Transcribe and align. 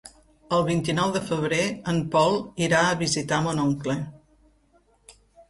El 0.55 0.61
vint-i-nou 0.69 1.11
de 1.15 1.19
febrer 1.27 1.59
en 1.93 1.99
Pol 2.15 2.39
irà 2.69 2.81
a 2.87 2.97
visitar 3.03 3.41
mon 3.49 3.63
oncle. 3.67 3.99